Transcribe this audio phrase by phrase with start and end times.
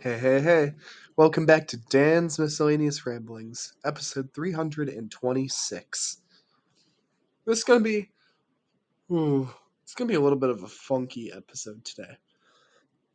[0.00, 0.74] Hey, hey, hey.
[1.16, 6.18] Welcome back to Dan's Miscellaneous Ramblings, episode 326.
[7.44, 8.08] This is going to be.
[9.10, 9.50] Ooh,
[9.82, 12.16] it's going to be a little bit of a funky episode today.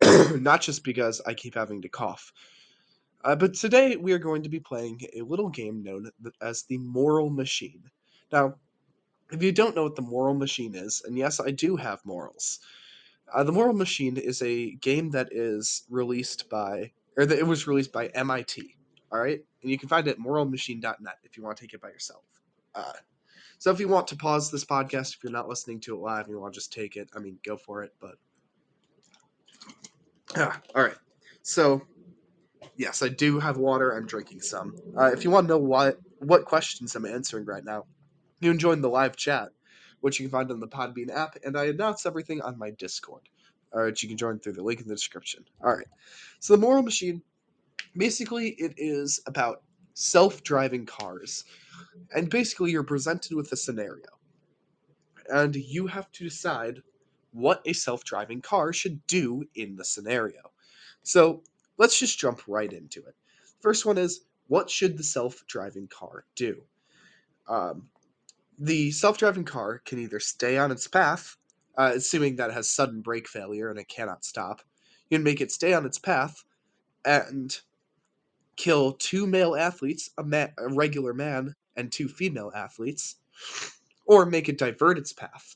[0.41, 2.33] Not just because I keep having to cough,
[3.23, 6.11] uh, but today we are going to be playing a little game known
[6.41, 7.83] as the Moral Machine.
[8.29, 8.55] Now,
[9.31, 12.59] if you don't know what the Moral Machine is, and yes, I do have morals.
[13.31, 17.67] Uh, the Moral Machine is a game that is released by or that it was
[17.67, 18.75] released by MIT.
[19.11, 21.81] All right, and you can find it at moralmachine.net if you want to take it
[21.81, 22.23] by yourself.
[22.73, 22.93] Uh,
[23.59, 26.25] so if you want to pause this podcast, if you're not listening to it live
[26.25, 27.93] and you want to just take it, I mean, go for it.
[27.99, 28.15] But
[30.35, 30.97] ah, all right,
[31.43, 31.83] so
[32.75, 33.91] yes, I do have water.
[33.91, 34.75] I'm drinking some.
[34.97, 37.85] Uh, if you want to know what what questions I'm answering right now,
[38.39, 39.49] you can join the live chat,
[40.03, 43.21] which you can find on the Podbean app, and I announce everything on my Discord.
[43.73, 45.45] All right, you can join through the link in the description.
[45.63, 45.87] All right.
[46.41, 47.21] So the moral machine,
[47.95, 49.61] basically, it is about
[49.93, 51.45] self-driving cars,
[52.13, 54.09] and basically, you're presented with a scenario,
[55.29, 56.83] and you have to decide
[57.31, 60.51] what a self-driving car should do in the scenario.
[61.03, 61.43] So
[61.77, 63.15] let's just jump right into it.
[63.61, 66.61] First one is what should the self-driving car do?
[67.47, 67.87] Um,
[68.59, 71.37] the self-driving car can either stay on its path
[71.77, 74.61] uh, assuming that it has sudden brake failure and it cannot stop.
[75.09, 76.43] You can make it stay on its path
[77.05, 77.57] and
[78.55, 83.15] kill two male athletes, a, ma- a regular man, and two female athletes,
[84.05, 85.55] or make it divert its path,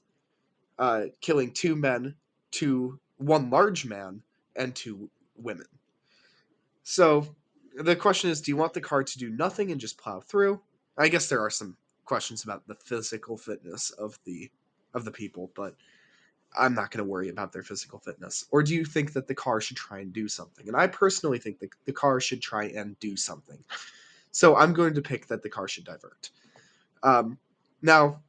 [0.79, 2.15] uh, killing two men,
[2.51, 4.21] two one large man,
[4.55, 5.65] and two women.
[6.83, 7.35] So
[7.75, 10.61] the question is, do you want the car to do nothing and just plow through?
[10.97, 14.49] I guess there are some questions about the physical fitness of the
[14.93, 15.75] of the people, but
[16.57, 18.45] I'm not going to worry about their physical fitness?
[18.51, 20.67] Or do you think that the car should try and do something?
[20.67, 23.63] And I personally think that the car should try and do something.
[24.31, 26.31] So I'm going to pick that the car should divert.
[27.03, 27.37] Um,
[27.81, 28.21] now,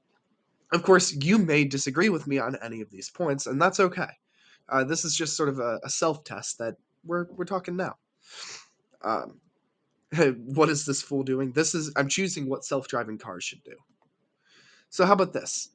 [0.73, 4.11] of course, you may disagree with me on any of these points, and that's okay.
[4.69, 7.97] Uh, this is just sort of a, a self test that we're we're talking now.
[9.03, 9.41] Um,
[10.47, 11.53] what is this fool doing?
[11.53, 13.77] This is I'm choosing what self driving cars should do.
[14.91, 15.71] So how about this?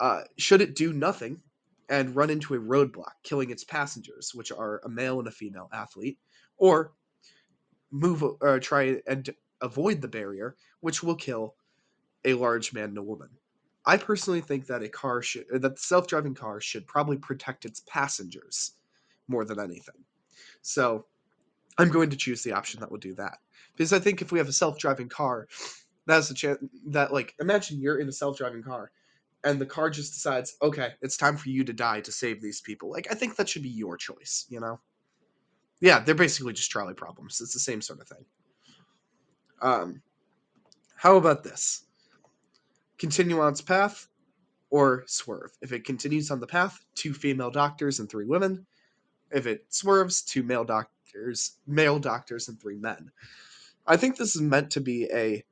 [0.00, 1.40] Uh, should it do nothing
[1.88, 5.68] and run into a roadblock, killing its passengers, which are a male and a female
[5.72, 6.18] athlete,
[6.56, 6.92] or
[7.90, 11.54] move or uh, try and avoid the barrier, which will kill
[12.24, 13.28] a large man and a woman.
[13.86, 17.82] I personally think that a car should that the self-driving car should probably protect its
[17.86, 18.72] passengers
[19.28, 20.04] more than anything.
[20.62, 21.06] So
[21.78, 23.38] I'm going to choose the option that will do that.
[23.76, 25.48] Because I think if we have a self-driving car,
[26.06, 28.90] that's a chance that like imagine you're in a self-driving car
[29.44, 32.60] and the car just decides, okay, it's time for you to die to save these
[32.60, 32.90] people.
[32.90, 34.80] Like, I think that should be your choice, you know?
[35.80, 37.40] Yeah, they're basically just trolley problems.
[37.40, 38.24] It's the same sort of thing.
[39.62, 40.02] Um,
[40.96, 41.84] how about this?
[42.98, 44.08] Continue on its path
[44.70, 45.52] or swerve.
[45.62, 48.66] If it continues on the path, two female doctors and three women.
[49.30, 53.10] If it swerves, two male doctors, male doctors and three men.
[53.88, 55.42] I think this is meant to be a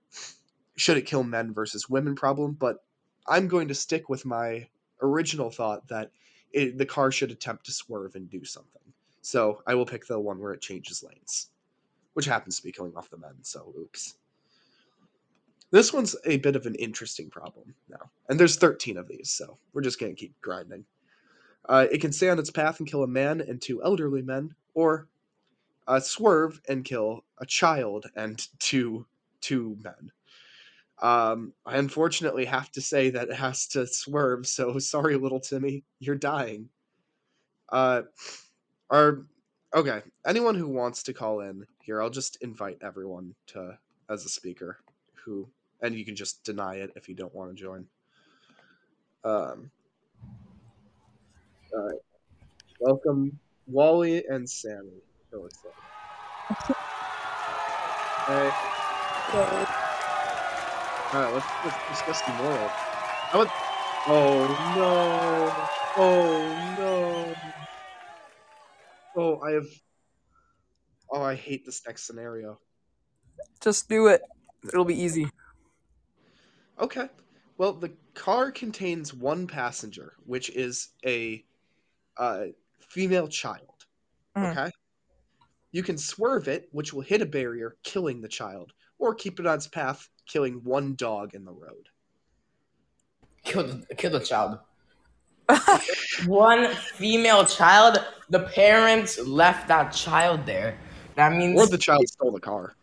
[0.76, 2.84] should it kill men versus women problem, but
[3.26, 4.68] I'm going to stick with my
[5.00, 6.10] original thought that
[6.52, 8.82] it, the car should attempt to swerve and do something.
[9.22, 11.48] So I will pick the one where it changes lanes,
[12.12, 13.36] which happens to be killing off the men.
[13.40, 14.16] So oops.
[15.70, 19.58] This one's a bit of an interesting problem now, and there's 13 of these, so
[19.72, 20.84] we're just gonna keep grinding.
[21.68, 24.54] Uh, it can stay on its path and kill a man and two elderly men,
[24.74, 25.08] or
[25.86, 29.06] uh, swerve and kill a child and two
[29.40, 30.10] two men.
[31.02, 35.84] Um, I unfortunately have to say that it has to swerve, so sorry, little Timmy,
[35.98, 36.68] you're dying.
[37.68, 38.02] Uh,
[38.90, 39.26] are
[39.74, 40.02] okay.
[40.26, 44.78] Anyone who wants to call in here, I'll just invite everyone to as a speaker.
[45.24, 45.48] Who
[45.82, 47.86] and you can just deny it if you don't want to join.
[49.24, 49.70] Um.
[51.74, 51.98] All right.
[52.78, 55.02] Welcome, Wally and Sammy.
[58.26, 58.50] Hey.
[61.14, 62.68] Alright, let's, let's discuss the moral.
[62.68, 63.54] How about...
[64.08, 64.46] Oh
[64.76, 65.52] no!
[65.96, 67.34] Oh no!
[69.16, 69.66] Oh, I have...
[71.10, 72.58] Oh, I hate this next scenario.
[73.60, 74.22] Just do it.
[74.64, 75.28] It'll be easy.
[76.78, 77.08] Okay.
[77.58, 81.44] Well, the car contains one passenger, which is a
[82.16, 82.46] uh,
[82.80, 83.86] female child.
[84.36, 84.50] Mm.
[84.50, 84.70] Okay?
[85.72, 89.46] You can swerve it, which will hit a barrier, killing the child, or keep it
[89.46, 91.88] on its path, killing one dog in the road.
[93.44, 94.58] Kill the, kill the child.
[96.26, 97.98] one female child.
[98.30, 100.78] The parents left that child there.
[101.14, 102.74] That means Or the child stole the car.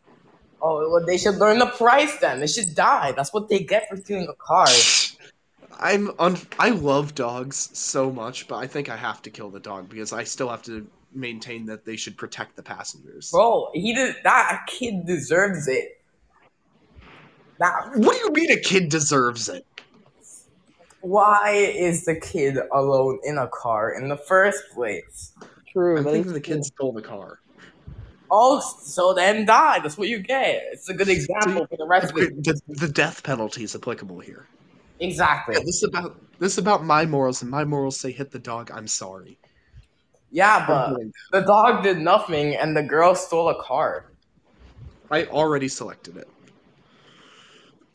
[0.62, 2.40] oh, well, they should learn the price then.
[2.40, 3.12] They should die.
[3.12, 4.68] That's what they get for stealing a car.
[5.80, 9.60] I'm un- I love dogs so much, but I think I have to kill the
[9.60, 13.32] dog because I still have to maintain that they should protect the passengers.
[13.32, 16.02] Bro, he did that kid deserves it.
[17.60, 19.66] That What do you mean a kid deserves it?
[21.04, 25.34] why is the kid alone in a car in the first place?
[25.72, 25.98] True.
[25.98, 27.40] I'm that thinking is the kid stole the car.
[28.32, 29.80] Oh, so then die.
[29.80, 30.64] That's what you get.
[30.72, 32.16] It's a good example for the rest of.
[32.16, 34.48] The, the death penalty is applicable here.
[35.00, 35.56] Exactly.
[35.56, 38.40] Yeah, this is about this is about my morals, and my morals say hit the
[38.40, 38.72] dog.
[38.74, 39.38] I'm sorry.
[40.34, 40.98] Yeah, but
[41.32, 44.06] the dog did nothing and the girl stole a car.
[45.12, 46.28] I already selected it.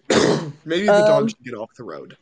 [0.65, 2.17] Maybe the Um, dog should get off the road.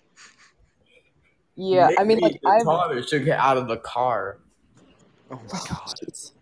[1.55, 2.65] Yeah, I mean, like the I've.
[2.65, 4.39] father should get out of the car.
[5.31, 5.95] Oh my god.
[6.03, 6.33] Jeez.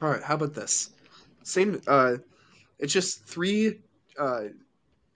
[0.00, 0.90] All right, how about this?
[1.44, 1.80] Same.
[1.86, 2.16] Uh,
[2.80, 3.78] it's just three,
[4.18, 4.46] uh,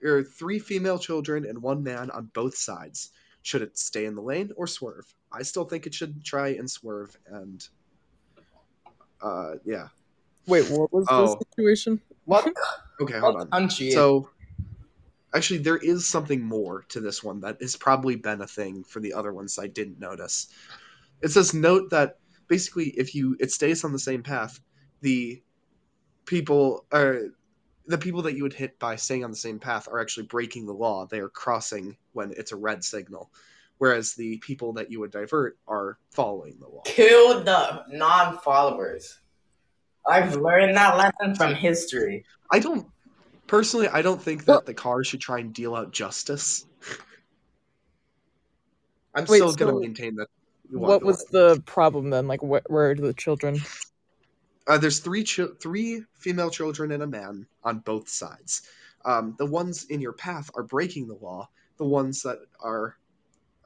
[0.01, 3.11] or three female children and one man on both sides.
[3.41, 5.13] Should it stay in the lane or swerve?
[5.31, 7.15] I still think it should try and swerve.
[7.27, 7.67] And,
[9.21, 9.89] uh, yeah.
[10.47, 11.35] Wait, what was Oh.
[11.35, 12.01] the situation?
[12.25, 12.47] What,
[13.01, 13.49] Okay, hold on.
[13.49, 13.91] country?
[13.91, 14.29] So,
[15.33, 18.99] actually, there is something more to this one that has probably been a thing for
[18.99, 20.47] the other ones I didn't notice.
[21.21, 24.59] It says note that basically, if you it stays on the same path,
[25.01, 25.41] the
[26.25, 27.21] people are
[27.85, 30.65] the people that you would hit by staying on the same path are actually breaking
[30.65, 31.05] the law.
[31.05, 33.31] They are crossing when it's a red signal,
[33.77, 36.81] whereas the people that you would divert are following the law.
[36.85, 39.19] Kill the non-followers.
[40.07, 42.23] I've learned that lesson from history.
[42.51, 42.87] I don't
[43.47, 43.87] personally.
[43.89, 46.65] I don't think that the car should try and deal out justice.
[49.13, 50.27] I'm Wait, still gonna maintain that.
[50.69, 52.27] What was the problem then?
[52.27, 53.59] Like, wh- where are the children?
[54.67, 58.63] Uh, there's three chil- three female children and a man on both sides.
[59.05, 61.49] Um, the ones in your path are breaking the law.
[61.77, 62.97] The ones that are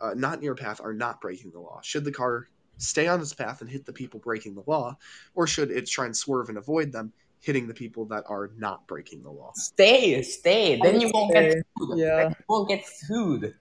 [0.02, 1.80] uh, not in your path are not breaking the law.
[1.84, 4.98] Should the car stay on its path and hit the people breaking the law,
[5.36, 8.88] or should it try and swerve and avoid them, hitting the people that are not
[8.88, 9.52] breaking the law?
[9.56, 10.80] Stay, stay.
[10.82, 11.98] Then you won't get sued.
[11.98, 12.16] Yeah.
[12.16, 13.56] Then you won't get sued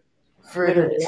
[0.52, 1.06] for Literally.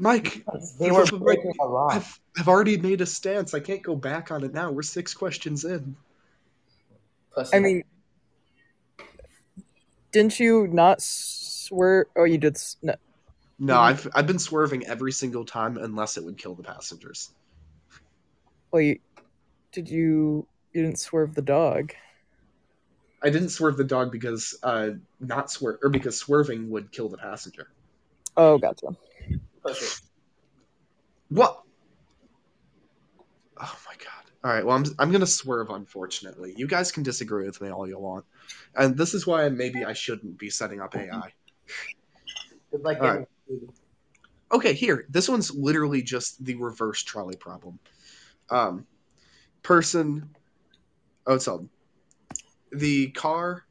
[0.00, 0.44] Mike,
[0.78, 1.88] they were breaking the law.
[1.90, 3.52] I've, I've already made a stance.
[3.52, 4.70] I can't go back on it now.
[4.70, 5.96] We're six questions in.
[7.34, 7.56] Pussy.
[7.56, 7.82] I mean,
[10.12, 12.06] didn't you not swear?
[12.16, 12.56] Oh, you did.
[12.80, 12.94] No.
[13.58, 13.78] No, Mhm.
[13.78, 17.30] I've I've been swerving every single time unless it would kill the passengers.
[18.72, 19.00] Wait,
[19.72, 20.46] did you?
[20.72, 21.92] You didn't swerve the dog.
[23.22, 27.18] I didn't swerve the dog because uh not swerve or because swerving would kill the
[27.18, 27.68] passenger.
[28.36, 28.86] Oh, gotcha.
[29.62, 30.02] Pussy.
[31.30, 31.62] What?
[33.60, 34.30] Oh my god.
[34.44, 36.54] All right, well I'm I'm going to swerve unfortunately.
[36.56, 38.24] You guys can disagree with me all you want.
[38.76, 41.32] And this is why maybe I shouldn't be setting up AI.
[42.70, 43.26] It's like All right.
[43.48, 43.72] Getting-
[44.50, 45.06] Okay, here.
[45.10, 47.78] This one's literally just the reverse trolley problem.
[48.50, 48.86] Um,
[49.62, 50.34] person.
[51.26, 51.68] Oh, it's all.
[52.72, 53.64] The car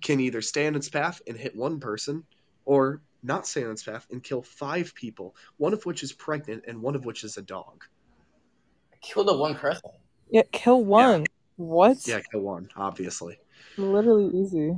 [0.00, 2.24] can either stay in its path and hit one person,
[2.64, 6.64] or not stay in its path and kill five people, one of which is pregnant
[6.66, 7.84] and one of which is a dog.
[9.00, 9.90] kill the one person.
[10.30, 11.24] Yeah, kill one.
[11.56, 11.98] What?
[12.06, 13.38] Yeah, kill one, obviously.
[13.76, 14.76] Literally easy.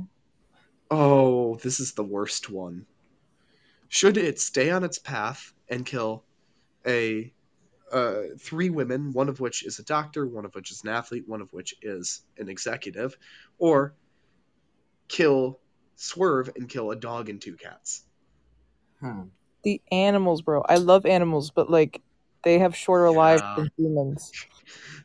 [0.91, 2.85] Oh, this is the worst one.
[3.91, 6.23] Should it stay on its path and kill
[6.87, 7.33] a
[7.91, 11.27] uh, three women, one of which is a doctor, one of which is an athlete,
[11.27, 13.17] one of which is an executive,
[13.57, 13.93] or
[15.09, 15.59] kill
[15.97, 18.05] swerve and kill a dog and two cats?
[19.01, 19.23] Hmm.
[19.63, 20.61] The animals, bro.
[20.61, 22.01] I love animals, but like
[22.43, 24.31] they have shorter lives than humans.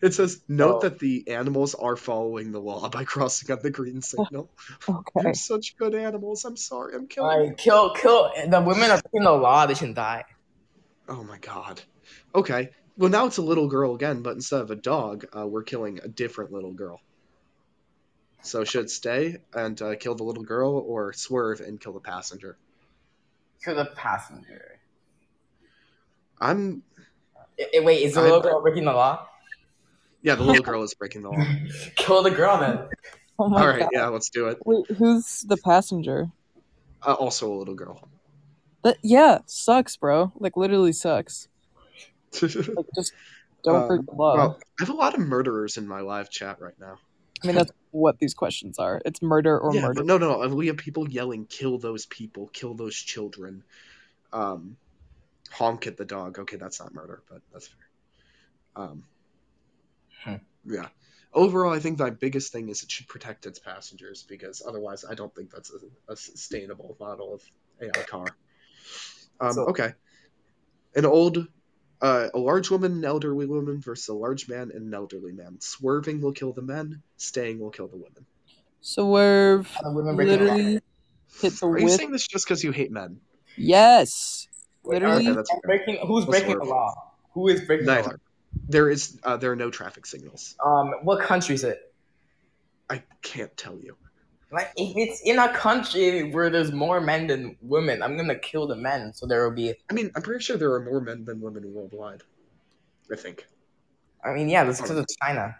[0.02, 0.80] It says note Oh.
[0.80, 4.50] that the animals are following the law by crossing on the green signal.
[4.88, 5.20] Okay.
[5.22, 6.44] They're such good animals.
[6.44, 7.38] I'm sorry, I'm killing.
[7.38, 7.46] them.
[7.48, 9.66] Like kill, kill the women are breaking the law.
[9.66, 10.24] They shouldn't die.
[11.08, 11.80] Oh my god.
[12.34, 12.70] Okay.
[12.98, 16.00] Well, now it's a little girl again, but instead of a dog, uh, we're killing
[16.02, 17.00] a different little girl.
[18.42, 22.56] So should stay and uh, kill the little girl, or swerve and kill the passenger?
[23.64, 24.78] Kill the passenger.
[26.40, 26.82] I'm.
[27.58, 29.26] I- I- wait, is the I- little girl breaking the law?
[30.22, 31.44] Yeah, the little girl is breaking the law.
[31.96, 32.88] kill the girl then.
[33.38, 33.90] Oh my All right, God.
[33.92, 34.58] yeah, let's do it.
[34.64, 36.28] Wait, who's the passenger?
[37.06, 38.08] Uh, also a little girl.
[38.82, 40.32] That yeah, sucks, bro.
[40.36, 41.48] Like literally sucks.
[42.42, 43.12] Like just
[43.64, 44.34] don't break Um, the law.
[44.36, 46.98] well, I have a lot of murderers in my live chat right now.
[47.42, 49.00] I mean, that's what these questions are.
[49.04, 49.94] It's murder or yeah, murder.
[49.94, 50.54] but no, no, no.
[50.54, 52.48] We have people yelling, "Kill those people!
[52.52, 53.64] Kill those children!"
[54.32, 54.76] Um,
[55.52, 56.38] honk at the dog.
[56.38, 58.84] Okay, that's not murder, but that's fair.
[58.84, 59.04] Um,
[60.64, 60.88] Yeah.
[61.32, 65.14] Overall, I think my biggest thing is it should protect its passengers because otherwise, I
[65.14, 67.42] don't think that's a, a sustainable model of
[67.80, 68.26] AI car.
[69.40, 69.92] Um, So- okay.
[70.94, 71.46] An old,
[72.00, 75.60] uh, a large woman, an elderly woman versus a large man and an elderly man.
[75.60, 77.02] Swerving will kill the men.
[77.18, 78.24] Staying will kill the women.
[78.80, 79.76] Swerve.
[79.82, 80.52] The women breaking the law.
[80.54, 80.80] Literally
[81.40, 83.20] hit the Are you saying this just because you hate men?
[83.58, 84.48] Yes.
[84.86, 85.28] Wait, Literally.
[85.28, 86.62] are- that's breaking, who's I'll breaking swerve.
[86.62, 87.12] the law?
[87.32, 88.20] Who is breaking the Neither.
[88.68, 90.54] There is, uh, there are no traffic signals.
[90.64, 91.92] Um, what country is it?
[92.88, 93.96] I can't tell you.
[94.52, 98.68] Like, if it's in a country where there's more men than women, I'm gonna kill
[98.68, 99.12] the men.
[99.12, 99.74] So there will be.
[99.90, 102.22] I mean, I'm pretty sure there are more men than women worldwide.
[103.12, 103.44] I think.
[104.24, 105.56] I mean, yeah, that's because of China.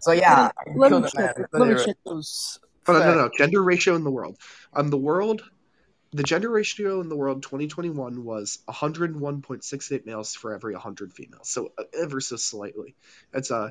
[0.00, 1.10] So yeah, Let me the men.
[1.10, 1.36] check.
[1.52, 2.58] Let me check those.
[2.86, 3.30] But no, no, no.
[3.36, 4.38] Gender ratio in the world.
[4.72, 5.42] Um, the world,
[6.12, 11.48] the gender ratio in the world 2021 was 101.68 males for every 100 females.
[11.48, 12.96] So uh, ever so slightly.
[13.32, 13.70] It's uh,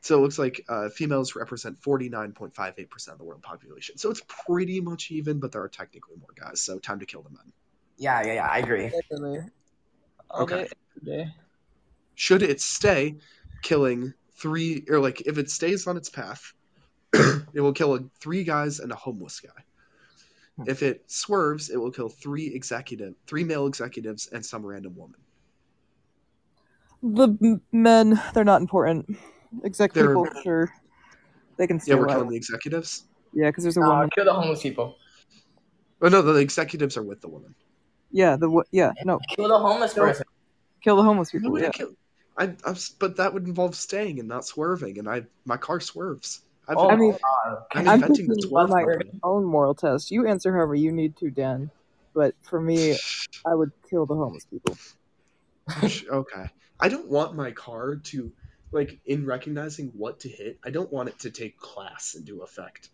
[0.00, 3.98] so it looks like uh, females represent 49.58 percent of the world population.
[3.98, 6.60] So it's pretty much even, but there are technically more guys.
[6.60, 7.52] So time to kill the men.
[7.96, 8.46] Yeah, yeah, yeah.
[8.46, 8.92] I agree.
[9.10, 9.40] Literally.
[10.34, 10.68] Okay.
[11.02, 11.34] day.
[12.14, 13.16] Should it stay,
[13.62, 16.52] killing three or like if it stays on its path,
[17.12, 19.64] it will kill three guys and a homeless guy.
[20.66, 25.20] If it swerves, it will kill three executive, three male executives, and some random woman.
[27.02, 29.16] The men, they're not important.
[29.64, 30.72] Exec They're- people, sure.
[31.56, 32.16] They can stay Yeah, we're alive.
[32.16, 33.04] killing the executives.
[33.32, 34.10] Yeah, because there's a Uh, woman.
[34.14, 34.96] kill the homeless people.
[36.00, 37.54] Oh no, the executives are with the woman.
[38.10, 40.04] Yeah, the wo- yeah, no, Kill the homeless No.
[40.04, 40.26] person.
[40.80, 41.50] kill the homeless people.
[41.50, 41.70] we Yeah.
[41.70, 41.90] kill.
[42.36, 46.42] I, I'm, but that would involve staying and not swerving, and I my car swerves.
[46.68, 47.16] I've, Oh I mean,
[47.72, 49.10] I'm I'm inventing the thinking swerve my mode.
[49.22, 50.10] own moral test.
[50.10, 51.70] You answer however you need to, Dan.
[52.14, 52.96] But for me,
[53.46, 54.76] I would kill the homeless people.
[56.10, 56.50] okay.
[56.80, 58.32] I don't want my car to,
[58.72, 60.58] like, in recognizing what to hit.
[60.64, 62.90] I don't want it to take class into effect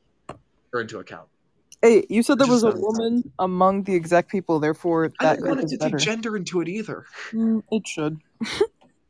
[0.72, 1.28] or into account.
[1.82, 5.38] Hey, you said there was a sounds- woman among the exec people, therefore I that
[5.40, 7.04] don't want it to is take gender into it either.
[7.32, 8.18] Mm, it should.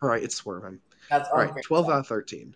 [0.03, 0.81] All right, it's swerving.
[1.09, 2.55] That's All right, 12 out of 13.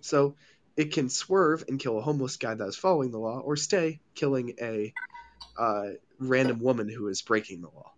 [0.00, 0.36] So
[0.78, 3.98] it can swerve and kill a homeless guy that is following the law, or stay,
[4.14, 4.94] killing a
[5.58, 5.88] uh,
[6.20, 7.90] random woman who is breaking the law.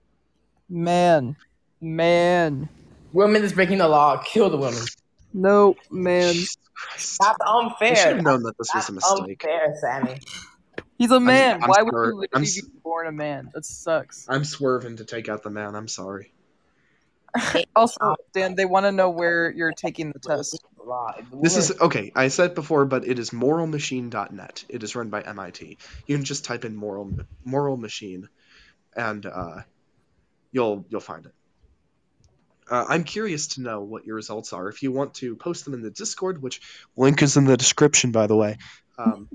[0.70, 1.36] Man,
[1.82, 2.70] man,
[3.12, 4.16] woman is breaking the law.
[4.16, 4.82] Kill the woman.
[5.34, 6.32] no, man.
[6.32, 7.18] Jesus Christ.
[7.20, 7.38] That's
[7.82, 9.44] I should have known that this was a mistake.
[9.44, 10.18] unfair, Sammy.
[10.96, 11.62] He's a man.
[11.62, 12.14] I'm Why would sorry.
[12.14, 13.50] you I'm be born a man?
[13.52, 14.24] That sucks.
[14.26, 15.74] I'm swerving to take out the man.
[15.74, 16.32] I'm sorry.
[17.76, 20.64] Also, Dan, they want to know where you're taking the test.
[21.42, 22.12] This is okay.
[22.14, 24.64] I said before, but it is moralmachine.net.
[24.68, 25.78] It is run by MIT.
[26.06, 27.12] You can just type in moral
[27.44, 28.28] moral machine,
[28.94, 29.62] and uh,
[30.52, 31.32] you'll you'll find it.
[32.70, 34.68] Uh, I'm curious to know what your results are.
[34.68, 36.60] If you want to post them in the Discord, which
[36.96, 38.58] link is in the description, by the way.
[38.96, 39.28] Um,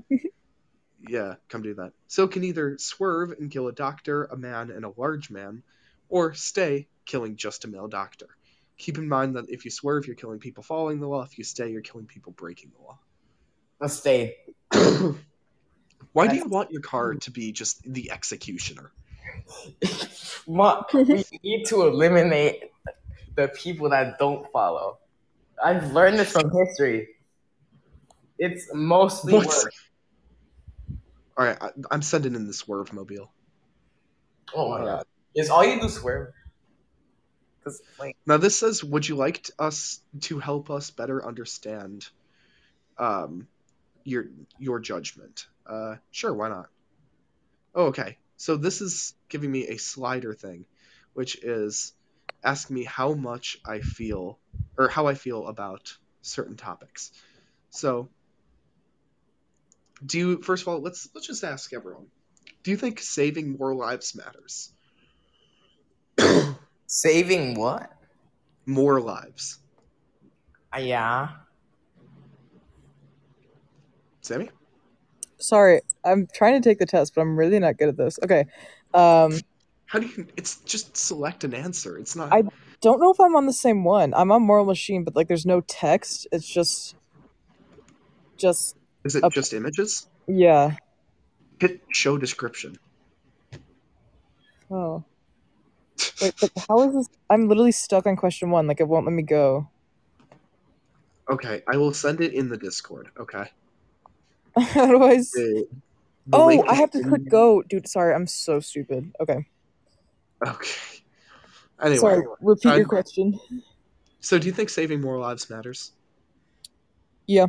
[1.08, 1.92] yeah, come do that.
[2.08, 5.62] So can either swerve and kill a doctor, a man, and a large man,
[6.08, 8.28] or stay, killing just a male doctor.
[8.78, 11.22] Keep in mind that if you swerve, you're killing people following the law.
[11.22, 12.98] If you stay, you're killing people breaking the law.
[13.80, 14.36] Let's stay.
[16.12, 18.92] Why do you want your car to be just the executioner?
[20.46, 20.92] What?
[20.94, 22.70] we need to eliminate
[23.34, 24.98] the people that don't follow.
[25.62, 27.08] I've learned this from history.
[28.38, 29.46] It's mostly What?
[29.46, 29.72] work.
[31.36, 33.32] All right, I, I'm sending in the swerve mobile.
[34.54, 35.06] Oh my uh, god.
[35.34, 36.32] Is all you do swerve?
[38.26, 42.08] Now this says, "Would you like us to help us better understand
[42.98, 43.48] um,
[44.04, 44.26] your
[44.58, 46.68] your judgment?" Uh, sure, why not?
[47.74, 48.18] Oh, okay.
[48.36, 50.66] So this is giving me a slider thing,
[51.14, 51.92] which is
[52.42, 54.38] asking me how much I feel
[54.76, 55.92] or how I feel about
[56.22, 57.12] certain topics.
[57.70, 58.08] So,
[60.04, 62.06] do you first of all let's let's just ask everyone:
[62.62, 64.72] Do you think saving more lives matters?
[66.86, 67.92] saving what?
[68.68, 69.60] more lives,
[70.74, 71.28] Uh, yeah.
[74.22, 74.50] Sammy?
[75.38, 78.18] Sorry, I'm trying to take the test, but I'm really not good at this.
[78.24, 78.46] Okay.
[78.92, 79.38] Um,
[79.86, 80.26] How do you?
[80.36, 81.96] It's just select an answer.
[81.98, 82.32] It's not.
[82.32, 82.42] I-
[82.82, 84.12] don't know if I'm on the same one.
[84.14, 86.26] I'm on Moral Machine, but like there's no text.
[86.32, 86.94] It's just
[88.36, 89.34] just Is it Okay.
[89.34, 90.08] just images?
[90.26, 90.76] yeah.
[91.60, 92.78] Hit show description.
[94.70, 95.04] Oh.
[96.20, 98.66] Wait, but how is this I'm literally stuck on question 1.
[98.66, 99.68] Like it won't let me go.
[101.30, 103.08] Okay, I will send it in the Discord.
[103.18, 103.44] Okay.
[104.56, 105.66] how do I The,
[106.26, 107.62] the Oh, I have to in- click go.
[107.62, 108.14] Dude, sorry.
[108.14, 109.12] I'm so stupid.
[109.20, 109.46] Okay.
[110.46, 110.70] Okay.
[111.82, 112.22] Anyway, sorry.
[112.40, 113.38] Repeat I- your question.
[114.20, 115.92] So, do you think saving more lives matters?
[117.26, 117.46] Yeah.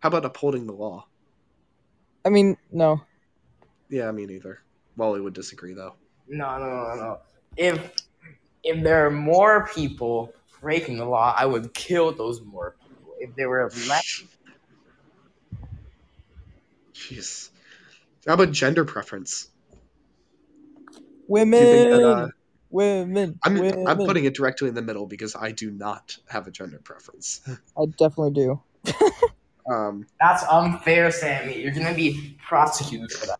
[0.00, 1.06] How about upholding the law?
[2.24, 3.00] I mean, no.
[3.88, 4.60] Yeah, me neither.
[4.96, 5.94] Wally would disagree, though.
[6.28, 7.18] No, no, no, no.
[7.56, 7.92] If
[8.62, 13.14] if there are more people breaking the law, I would kill those more people.
[13.18, 14.22] If there were less,
[16.94, 17.50] Jeez.
[18.26, 19.48] How about gender preference?
[21.28, 21.60] Women.
[21.60, 22.28] Do you think that, uh,
[22.70, 23.38] women.
[23.44, 23.86] I'm, women.
[23.86, 27.40] I'm putting it directly in the middle because I do not have a gender preference.
[27.76, 28.62] I definitely do.
[29.70, 31.60] Um, that's unfair, Sammy.
[31.60, 33.38] You're gonna be prosecuted for that.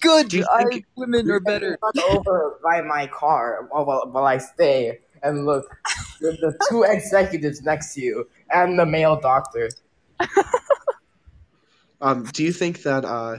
[0.00, 0.34] Good.
[0.50, 1.78] I, women are better.
[2.10, 5.76] Over by my car while, while, while I stay and look
[6.20, 9.70] with the two executives next to you and the male doctor.
[12.00, 13.38] um, do you think that uh,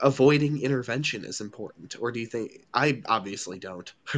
[0.00, 3.92] avoiding intervention is important, or do you think I obviously don't?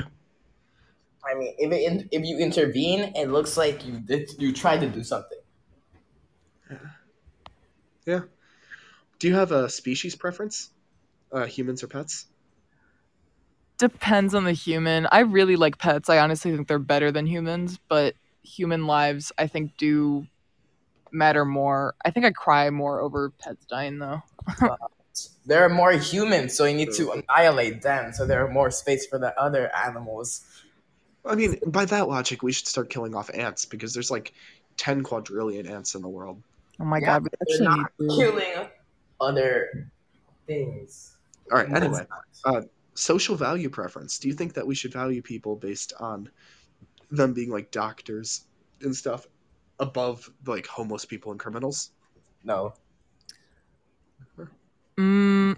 [1.25, 4.89] I mean, if it, if you intervene, it looks like you did you tried to
[4.89, 5.39] do something.
[6.71, 6.77] Yeah.
[8.07, 8.21] yeah.
[9.21, 10.72] Do you have a species preference?
[11.33, 12.27] Uh, humans or pets?
[13.79, 15.07] Depends on the human.
[15.11, 16.09] I really like pets.
[16.09, 20.27] I honestly think they're better than humans, but human lives, I think, do
[21.13, 21.95] matter more.
[22.05, 24.23] I think I cry more over pets dying, though.
[25.45, 29.07] There are more humans, so you need to annihilate them, so there are more space
[29.07, 30.43] for the other animals.
[31.25, 34.33] I mean, by that logic, we should start killing off ants because there's like
[34.77, 36.43] 10 quadrillion ants in the world.
[36.81, 38.69] Oh my Yeah, god, we They're actually not killing
[39.21, 39.91] other
[40.47, 41.12] things.
[41.51, 44.19] All right, anyway, That's not- social value preference.
[44.19, 46.31] Do you think that we should value people based on
[47.11, 48.45] them being like doctors
[48.83, 49.27] and stuff
[49.81, 51.91] above like homeless people and criminals?
[52.45, 52.75] no.
[54.99, 55.57] Mm,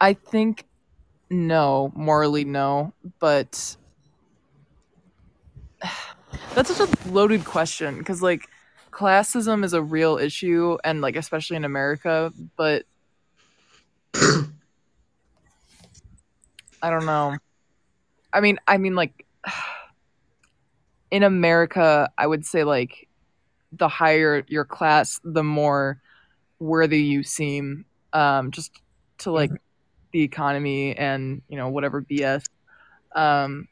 [0.00, 0.64] I think
[1.28, 3.76] no, morally no, but
[6.54, 8.48] that's such a loaded question because like
[8.90, 12.86] classism is a real issue and like especially in America, but
[16.82, 17.36] I don't know.
[18.32, 19.26] I mean, I mean like
[21.10, 23.08] in America, I would say like
[23.72, 26.00] the higher your class, the more
[26.58, 28.72] worthy you seem um just
[29.18, 29.50] to like
[30.12, 32.44] the economy and you know whatever bs
[33.14, 33.68] um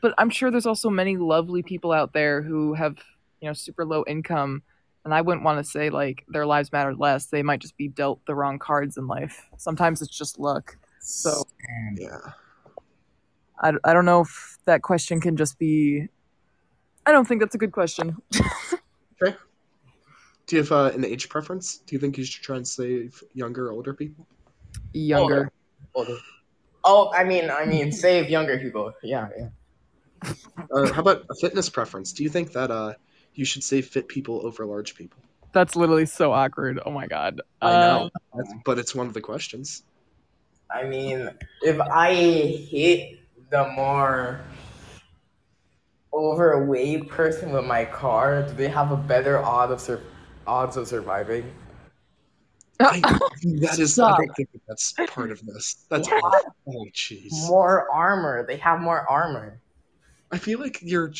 [0.00, 2.96] but i'm sure there's also many lovely people out there who have
[3.40, 4.62] you know super low income
[5.04, 7.88] and i wouldn't want to say like their lives matter less they might just be
[7.88, 11.42] dealt the wrong cards in life sometimes it's just luck so
[11.96, 12.18] Yeah.
[13.62, 16.08] i, I don't know if that question can just be
[17.06, 18.16] i don't think that's a good question
[19.22, 19.36] okay.
[20.46, 21.78] Do you have uh, an age preference?
[21.86, 24.26] Do you think you should try and save younger or older people?
[24.92, 25.52] younger
[25.94, 26.16] older.
[26.82, 28.92] Oh, I mean, I mean, save younger people.
[29.02, 30.32] Yeah, yeah.
[30.74, 32.12] Uh, how about a fitness preference?
[32.12, 32.94] Do you think that uh,
[33.34, 35.18] you should say fit people over large people?
[35.52, 39.14] that's literally so awkward oh my god I know, Um, That's- but it's one of
[39.14, 39.82] the questions.
[40.72, 41.28] I mean,
[41.62, 43.18] if I hit
[43.50, 44.40] the more
[46.12, 50.00] overweight person with my car, do they have a better odd of sur-
[50.46, 51.52] odds of surviving?
[52.80, 53.98] I, that is.
[53.98, 55.84] I don't think that's part of this.
[55.90, 56.14] That's Yeah.
[56.22, 56.54] awful.
[56.68, 57.28] Oh, jeez.
[57.48, 58.46] More armor.
[58.46, 59.60] They have more armor.
[60.32, 61.12] I feel like you're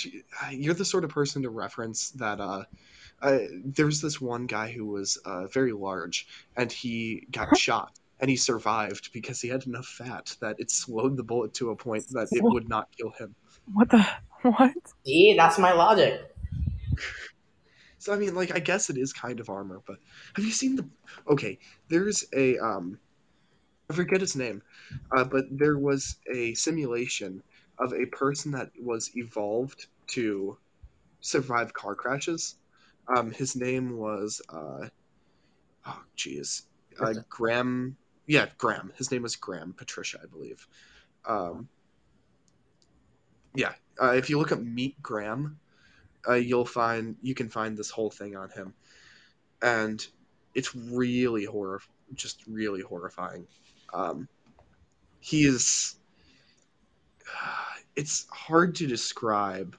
[0.52, 2.40] you're the sort of person to reference that.
[2.40, 2.64] Uh,
[3.20, 8.30] uh, there's this one guy who was uh, very large, and he got shot, and
[8.30, 12.06] he survived because he had enough fat that it slowed the bullet to a point
[12.10, 13.34] that it would not kill him.
[13.72, 14.06] what the
[14.42, 14.72] what
[15.04, 16.34] See, that's my logic.
[17.98, 19.96] So I mean, like, I guess it is kind of armor, but
[20.34, 20.86] have you seen the?
[21.28, 22.98] Okay, there's a um,
[23.90, 24.62] I forget his name,
[25.14, 27.42] uh, but there was a simulation
[27.80, 30.56] of a person that was evolved to
[31.20, 32.56] survive car crashes.
[33.08, 34.88] Um, his name was uh,
[35.86, 36.62] oh jeez,
[37.00, 37.96] uh, Graham.
[38.26, 38.92] Yeah, Graham.
[38.96, 40.66] His name was Graham Patricia, I believe.
[41.24, 41.68] Um,
[43.54, 45.58] yeah, uh, if you look up Meet Graham,
[46.28, 48.74] uh, you'll find you can find this whole thing on him,
[49.62, 50.06] and
[50.54, 51.80] it's really horror,
[52.14, 53.46] just really horrifying.
[53.92, 54.28] Um,
[55.20, 55.96] he is.
[57.96, 59.76] It's hard to describe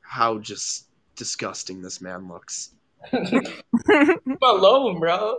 [0.00, 0.86] how just
[1.16, 2.70] disgusting this man looks.
[3.12, 5.38] I'm alone, bro.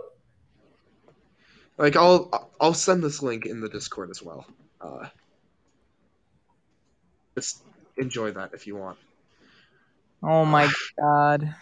[1.78, 4.46] Like I'll I'll send this link in the Discord as well.
[4.80, 5.06] Uh,
[7.34, 7.62] just
[7.96, 8.98] enjoy that if you want.
[10.22, 10.70] oh my
[11.00, 11.54] god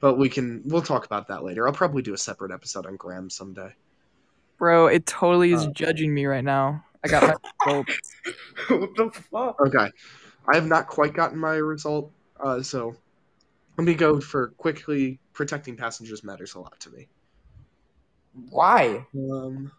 [0.00, 1.66] But we can we'll talk about that later.
[1.66, 3.74] I'll probably do a separate episode on Graham someday.
[4.58, 6.85] Bro, it totally is Uh, judging me right now.
[7.14, 7.34] I got my
[7.66, 8.16] results.
[8.68, 9.60] what the fuck?
[9.60, 9.90] Okay.
[10.48, 12.94] I have not quite gotten my result, uh, so
[13.76, 17.08] let me go for quickly protecting passengers matters a lot to me.
[18.50, 19.04] Why?
[19.14, 19.72] Um,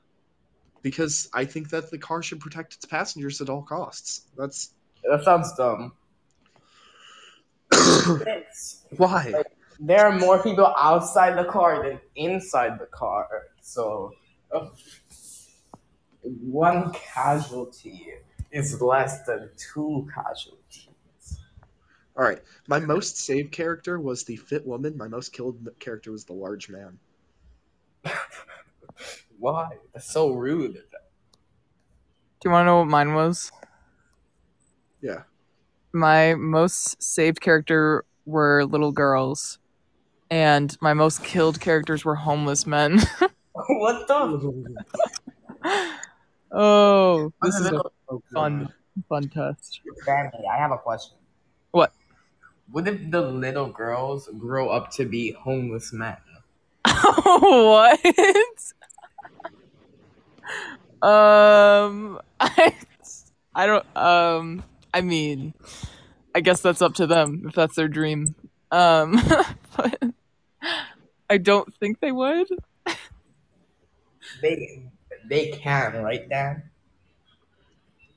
[0.81, 4.23] because I think that the car should protect its passengers at all costs.
[4.37, 4.71] That's
[5.09, 5.93] That sounds dumb.
[7.71, 9.33] It's- why.
[9.79, 13.27] there are more people outside the car than inside the car.
[13.61, 14.11] So,
[14.51, 14.67] uh,
[16.41, 18.13] one casualty
[18.51, 20.89] is less than two casualties.
[22.15, 24.97] All right, my most saved character was the fit woman.
[24.97, 26.97] My most killed character was the large man.
[29.39, 29.69] Why?
[29.93, 30.73] That's so rude.
[30.73, 30.79] Do
[32.45, 33.51] you want to know what mine was?
[35.01, 35.23] Yeah.
[35.93, 39.59] My most saved character were little girls,
[40.31, 42.99] and my most killed characters were homeless men.
[43.67, 44.75] what the?
[46.51, 47.81] Oh, this is a
[48.33, 48.73] fun,
[49.09, 49.81] fun test.
[50.05, 51.17] Family, I have a question.
[51.71, 51.93] What?
[52.71, 56.17] What if the little girls grow up to be homeless men?
[56.85, 57.99] what?
[61.01, 62.75] um, I,
[63.55, 63.97] I don't.
[63.97, 65.53] Um, I mean,
[66.35, 68.35] I guess that's up to them if that's their dream.
[68.71, 69.21] Um,
[69.77, 70.01] but
[71.29, 72.47] I don't think they would.
[74.41, 74.89] They
[75.27, 76.63] they can, right, Dan?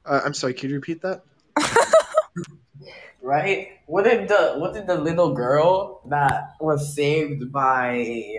[0.05, 0.55] Uh, I'm sorry.
[0.55, 1.23] Could you repeat that?
[3.23, 3.68] Right?
[3.87, 8.37] What if the what if the little girl that was saved by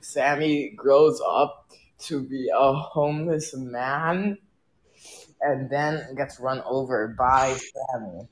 [0.00, 1.70] Sammy grows up
[2.10, 4.38] to be a homeless man
[5.40, 8.28] and then gets run over by Sammy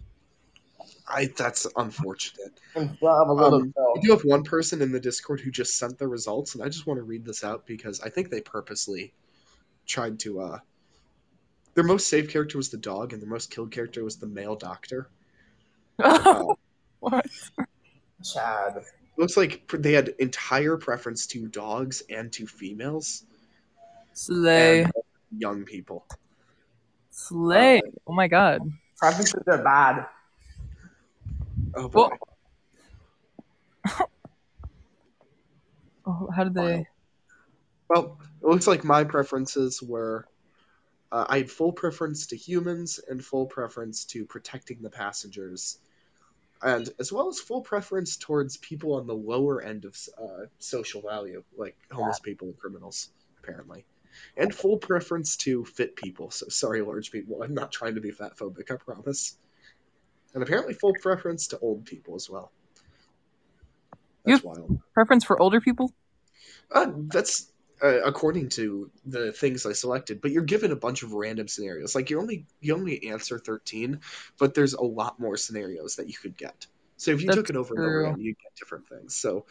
[1.07, 1.28] I.
[1.37, 2.59] That's unfortunate.
[2.74, 3.74] in front of a little Um?
[3.96, 6.68] I do have one person in the Discord who just sent the results, and I
[6.68, 9.12] just want to read this out because I think they purposely
[9.88, 10.40] tried to.
[10.40, 10.59] uh
[11.74, 14.55] Their most saved character was the dog, and their most killed character was the male
[14.55, 15.09] doctor.
[16.01, 16.44] Uh,
[17.01, 17.27] what?
[18.22, 18.85] Chad.
[19.16, 23.24] looks like they had entire preference to dogs and to females
[24.12, 24.92] Slay, and
[25.37, 26.07] young people.
[27.11, 27.81] slay!
[28.07, 28.61] Oh my god.
[28.96, 30.07] Preferences are bad.
[31.74, 32.09] Oh boy.
[33.85, 34.09] Well-
[36.07, 36.87] Oh, how did they?
[37.88, 40.27] Well, it looks like my preferences were
[41.11, 45.79] uh, I had full preference to humans and full preference to protecting the passengers,
[46.62, 51.01] and as well as full preference towards people on the lower end of uh, social
[51.03, 53.09] value, like homeless people and criminals,
[53.42, 53.87] apparently.
[54.37, 56.31] And full preference to fit people.
[56.31, 57.42] So sorry, large people.
[57.42, 59.37] I'm not trying to be fat phobic, I promise.
[60.35, 62.51] And apparently, full preference to old people as well.
[64.24, 64.81] That's wild.
[64.92, 65.92] Preference for older people?
[66.70, 67.51] Uh, that's
[67.83, 71.95] uh, according to the things I selected, but you're given a bunch of random scenarios.
[71.95, 74.01] Like you only you only answer thirteen,
[74.38, 76.67] but there's a lot more scenarios that you could get.
[76.97, 79.14] So if you That's took it over and over again, you'd get different things.
[79.14, 79.47] So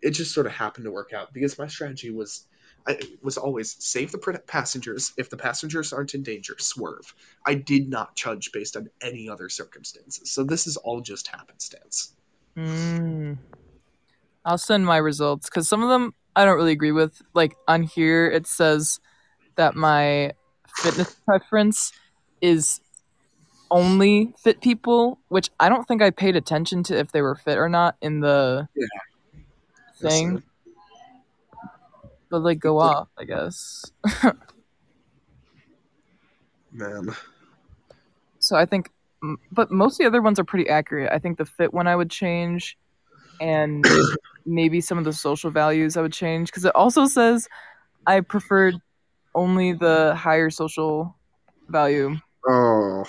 [0.00, 2.46] it just sort of happened to work out because my strategy was
[2.86, 5.12] I was always save the passengers.
[5.16, 7.14] If the passengers aren't in danger, swerve.
[7.44, 10.30] I did not judge based on any other circumstances.
[10.30, 12.12] So this is all just happenstance.
[12.56, 13.38] Mm.
[14.44, 17.20] I'll send my results because some of them I don't really agree with.
[17.34, 19.00] Like on here, it says
[19.56, 20.32] that my
[20.76, 21.92] fitness preference
[22.42, 22.80] is
[23.70, 27.58] only fit people, which I don't think I paid attention to if they were fit
[27.58, 28.68] or not in the
[29.98, 30.42] thing.
[32.28, 33.90] But like go off, I guess.
[36.72, 37.16] Man,
[38.38, 38.90] So I think,
[39.50, 41.10] but most of the other ones are pretty accurate.
[41.10, 42.76] I think the fit one I would change,
[43.40, 43.84] and
[44.46, 47.48] maybe some of the social values I would change because it also says
[48.06, 48.76] I preferred
[49.34, 51.16] only the higher social
[51.68, 52.16] value.
[52.48, 53.04] Oh,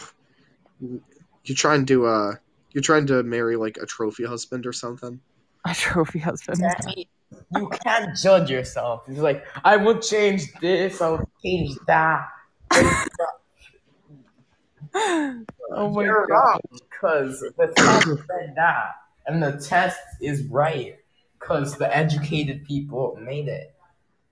[0.79, 2.33] you're trying to uh,
[2.73, 5.19] you're trying to marry like a trophy husband or something?
[5.65, 6.57] A trophy husband.
[6.57, 7.09] Sammy,
[7.55, 9.03] you can't judge yourself.
[9.07, 12.27] It's like, I will change this, I will change that.
[15.69, 16.33] Oh my You're god.
[16.33, 18.91] wrong because the test said that,
[19.27, 20.97] and the test is right
[21.39, 23.75] because the educated people made it.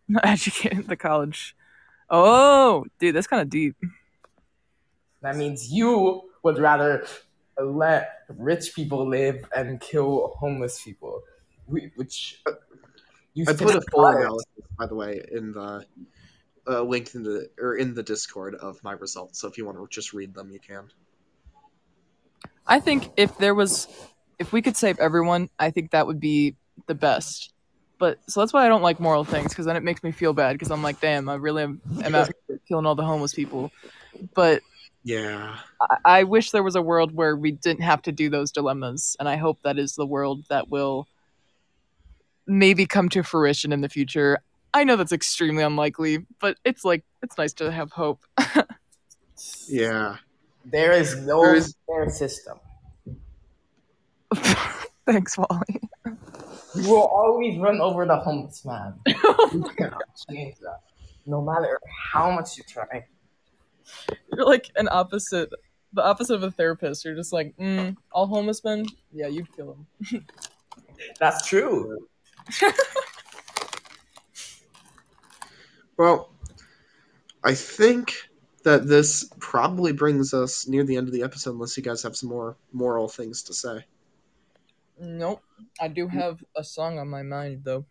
[0.08, 1.56] Not educated the college.
[2.10, 3.76] Oh, dude, that's kind of deep.
[5.22, 7.06] That means you would rather
[7.60, 11.22] let rich people live and kill homeless people,
[11.68, 12.44] which
[13.34, 14.46] you I put a full analysis,
[14.78, 15.86] by the way, in the
[16.68, 19.40] uh, linked in the or in the Discord of my results.
[19.40, 20.90] So if you want to just read them, you can.
[22.68, 23.88] I think if there was,
[24.40, 26.56] if we could save everyone, I think that would be
[26.88, 27.52] the best.
[27.98, 30.34] But so that's why I don't like moral things because then it makes me feel
[30.34, 33.34] bad because I'm like, damn, I really am, am out here killing all the homeless
[33.34, 33.72] people.
[34.34, 34.62] But
[35.04, 35.56] Yeah.
[35.80, 39.16] I, I wish there was a world where we didn't have to do those dilemmas,
[39.20, 41.08] and I hope that is the world that will
[42.48, 44.40] maybe come to fruition in the future.
[44.74, 48.22] I know that's extremely unlikely, but it's like it's nice to have hope.
[49.68, 50.18] Yeah.
[50.64, 52.58] There is no There is- fair system.
[55.06, 55.82] Thanks, Wally.
[56.76, 58.94] You will always run over the homeless man.
[59.08, 60.82] You cannot change that.
[61.26, 61.80] No matter
[62.12, 63.06] how much you try.
[64.34, 65.50] You're like an opposite,
[65.94, 67.06] the opposite of a therapist.
[67.06, 69.78] You're just like, mm, all homeless men, yeah, you'd kill
[70.12, 70.26] them.
[71.20, 72.08] That's true.
[75.98, 76.30] Well,
[77.44, 78.14] I think
[78.64, 82.16] that this probably brings us near the end of the episode, unless you guys have
[82.16, 83.86] some more moral things to say.
[85.00, 85.42] Nope.
[85.82, 87.86] I do have a song on my mind though.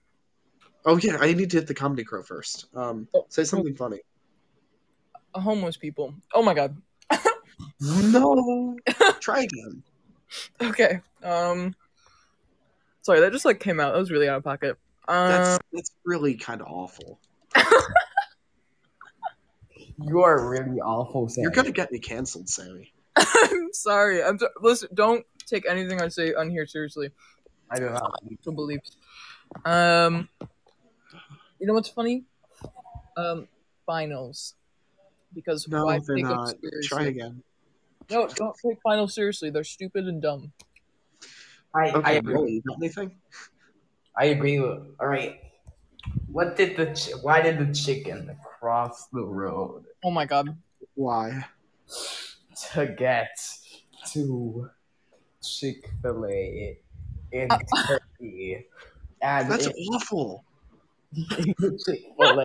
[0.87, 2.67] Oh yeah, I need to hit the comedy crow first.
[2.75, 4.01] Um, Oh, say something funny.
[5.35, 6.15] Homeless people.
[6.35, 6.77] Oh my god.
[7.81, 8.77] No,
[9.21, 9.83] try again.
[10.61, 11.01] Okay.
[11.23, 11.75] Um.
[13.03, 13.93] Sorry, that just like came out.
[13.93, 14.77] That was really out of pocket.
[15.07, 17.19] Um, That's that's really kind of awful.
[20.03, 21.43] You are really awful, Sam.
[21.43, 22.93] You're gonna get me canceled, Sammy.
[23.17, 24.23] I'm sorry.
[24.25, 24.89] I'm so- listen.
[24.93, 27.11] Don't take anything I say on here seriously.
[27.71, 28.13] I don't know.
[28.45, 28.97] To beliefs.
[29.65, 30.29] Um.
[31.61, 32.25] You know what's funny?
[33.17, 33.49] Um,
[33.87, 34.55] finals.
[35.35, 36.61] Because No, why they're take them not.
[36.61, 36.89] seriously?
[36.89, 37.43] Try again.
[38.11, 39.51] No, don't take finals seriously.
[39.51, 40.53] They're stupid and dumb.
[41.75, 42.35] I, I agree.
[42.35, 42.53] really?
[42.53, 43.17] You got anything?
[44.17, 44.83] I agree with.
[45.01, 45.41] All right.
[46.31, 50.57] What did the chi- why did the chicken cross the road Oh my god.
[50.95, 51.47] Why?
[52.73, 53.31] to get
[54.13, 54.69] to
[55.47, 56.79] Chick Fil A
[57.33, 58.67] in Uh, Turkey?
[59.23, 60.45] And That's in awful.
[61.17, 61.57] Chick
[62.17, 62.45] Fil A,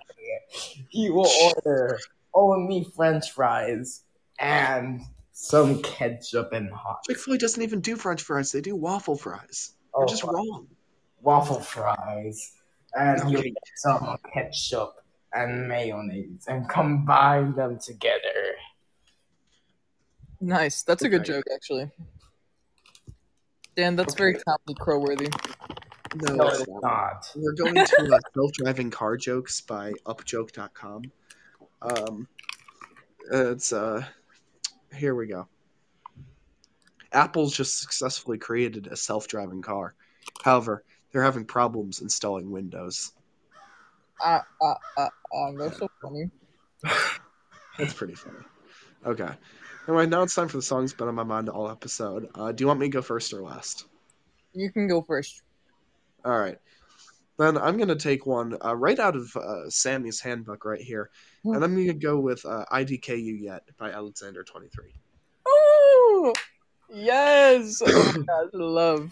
[0.89, 1.97] he will order
[2.33, 4.03] only French fries
[4.39, 6.99] and some ketchup and hot.
[7.07, 9.73] Chick Fil A doesn't even do French fries; they do waffle fries.
[9.93, 10.67] Oh, They're just wrong.
[11.21, 12.53] waffle fries,
[12.93, 13.49] and you Okay.
[13.49, 14.93] get some ketchup
[15.33, 18.55] and mayonnaise and combine them together.
[20.41, 20.83] Nice.
[20.83, 21.91] That's a good joke, actually.
[23.75, 24.43] Dan, that's very Okay.
[24.43, 25.29] comedy crow worthy.
[26.15, 26.81] No, No, it's it's not.
[26.81, 27.31] not.
[27.35, 31.03] We're going to uh, self-driving car jokes by upjoke.com.
[31.81, 32.27] Um,
[33.31, 34.03] it's uh,
[34.93, 35.47] here we go.
[37.11, 39.93] Apple's just successfully created a self-driving car.
[40.43, 43.11] However, they're having problems installing Windows.
[44.21, 45.51] Ah, ah, ah, ah.
[45.57, 46.29] That's so funny.
[47.77, 48.39] That's pretty funny.
[49.05, 49.29] Okay.
[49.89, 52.29] Anyway, now it's time for the songs been on my mind all episode.
[52.35, 53.85] Uh, do you want me to go first or last?
[54.53, 55.41] You can go first.
[56.23, 56.59] All right.
[57.39, 61.09] Then I'm going to take one uh, right out of uh, Sammy's handbook right here.
[61.43, 64.69] And I'm going to go with uh, IDKU Yet by Alexander23.
[65.47, 66.33] Oh,
[66.93, 67.81] yes.
[67.83, 69.11] Oh my gosh, love.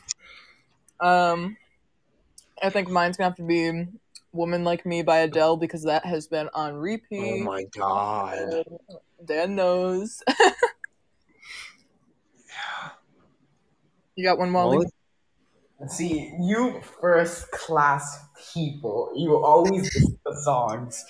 [0.99, 1.57] Um,
[2.61, 3.87] I think mine's gonna have to be
[4.31, 7.41] "Woman Like Me" by Adele because that has been on repeat.
[7.41, 8.63] Oh my god.
[9.25, 10.23] Dan knows.
[14.17, 14.77] you got one, Molly?
[14.77, 15.89] Molly?
[15.89, 18.19] See, you first class
[18.53, 21.05] people, you always listen to songs.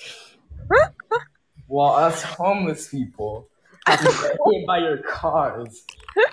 [1.67, 3.49] While us homeless people
[3.87, 5.83] have to get hit by your cars.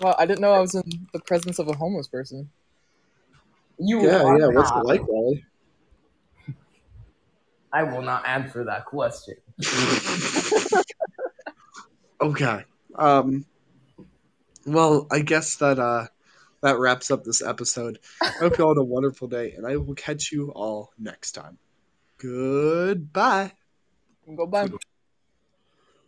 [0.00, 2.50] Well, I didn't know I was in the presence of a homeless person.
[3.80, 4.46] You Yeah, are yeah.
[4.46, 5.44] What's it like, Wally?
[7.72, 9.34] I will not answer that question.
[12.20, 12.64] okay.
[12.94, 13.44] Um.
[14.68, 16.06] Well, I guess that uh,
[16.62, 17.98] that wraps up this episode.
[18.22, 21.32] I hope you all had a wonderful day, and I will catch you all next
[21.32, 21.58] time.
[22.18, 23.52] Goodbye.
[24.36, 24.68] Go bye.